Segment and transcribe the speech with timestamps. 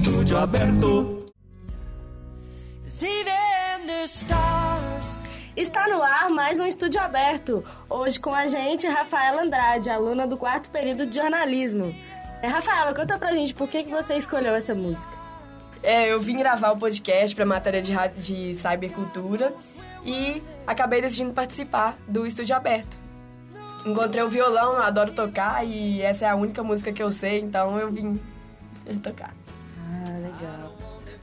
[0.00, 1.26] estúdio aberto.
[5.54, 7.62] Está no ar mais um estúdio aberto.
[7.86, 11.94] Hoje com a gente, Rafaela Andrade, aluna do quarto período de jornalismo.
[12.40, 15.12] É, Rafaela, conta pra gente por que, que você escolheu essa música.
[15.82, 19.52] É, eu vim gravar o podcast para matéria de, de cybercultura
[20.02, 22.96] e acabei decidindo participar do estúdio aberto.
[23.84, 27.40] Encontrei o violão, eu adoro tocar e essa é a única música que eu sei,
[27.40, 28.18] então eu vim
[29.02, 29.34] tocar.
[30.40, 30.80] Legal.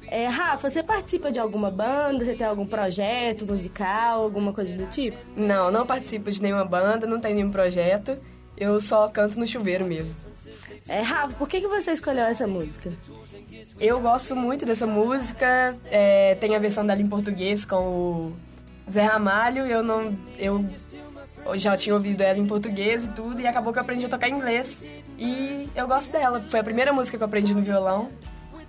[0.09, 2.23] É, Rafa, você participa de alguma banda?
[2.23, 5.17] Você tem algum projeto musical, alguma coisa do tipo?
[5.35, 8.17] Não, não participo de nenhuma banda, não tenho nenhum projeto.
[8.55, 10.17] Eu só canto no chuveiro mesmo.
[10.88, 12.91] É, Rafa, por que, que você escolheu essa música?
[13.80, 15.76] Eu gosto muito dessa música.
[15.91, 18.34] É, tem a versão dela em português com o
[18.90, 19.65] Zé Ramalho.
[19.65, 20.18] Eu não.
[20.40, 20.65] Eu
[21.55, 24.29] já tinha ouvido ela em português e tudo, e acabou que eu aprendi a tocar
[24.29, 24.84] inglês.
[25.18, 26.41] E eu gosto dela.
[26.49, 28.09] Foi a primeira música que eu aprendi no violão.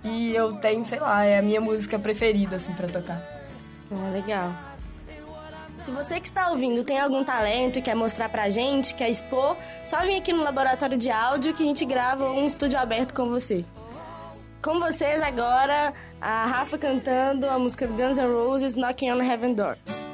[0.03, 3.21] E eu tenho, sei lá, é a minha música preferida, assim, pra tocar.
[3.91, 4.53] Ah, legal.
[5.75, 9.55] Se você que está ouvindo tem algum talento e quer mostrar pra gente, quer expor,
[9.85, 13.29] só vem aqui no laboratório de áudio que a gente grava um estúdio aberto com
[13.29, 13.63] você.
[14.61, 20.08] Com vocês agora, a Rafa cantando a música Guns N' Roses, Knocking on Heaven Doors.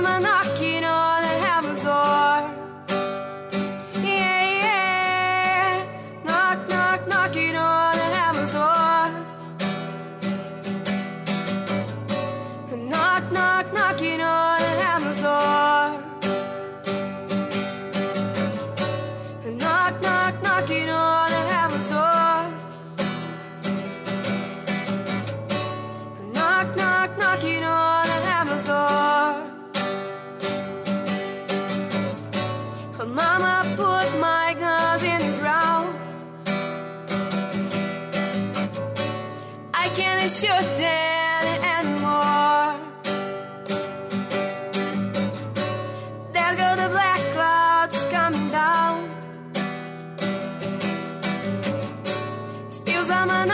[0.00, 0.97] Knock, knocking on
[33.38, 35.88] time I put my guns in the ground.
[39.74, 41.44] I can't shoot them
[41.76, 42.70] anymore.
[46.32, 48.96] There go the black clouds coming down.
[52.84, 53.50] Feels I'm an